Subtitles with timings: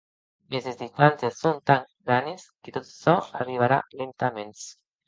[0.53, 4.69] Mès es distàncies son tan granes que tot açò arribarà lentaments.